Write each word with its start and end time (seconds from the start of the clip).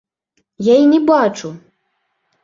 Я 0.67 0.75
і 0.83 0.87
не 0.93 0.99
бачу! 1.09 1.47